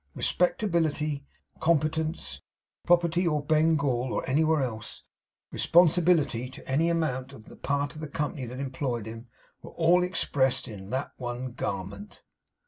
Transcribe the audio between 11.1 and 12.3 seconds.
one garment.